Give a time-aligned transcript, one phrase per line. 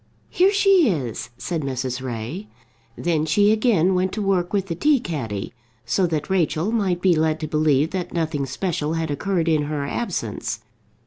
[0.31, 2.01] "Here she is," said Mrs.
[2.01, 2.47] Ray.
[2.97, 5.53] Then she again went to work with the tea caddy,
[5.85, 9.85] so that Rachel might be led to believe that nothing special had occurred in her
[9.85, 10.61] absence.